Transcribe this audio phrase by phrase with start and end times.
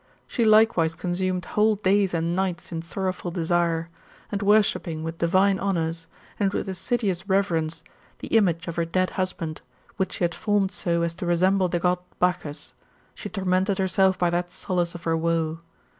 [0.25, 3.87] She likewise consumed whole days and nights in sorrowful desire;
[4.31, 6.07] and worshipping with divine honours,
[6.39, 7.83] and with assiduous reverence,
[8.17, 9.61] the image of her dead husband,
[9.97, 12.73] which she had formed so as to resemble the God Bacchus,
[13.13, 15.59] she tormented herself by that solace of her woe.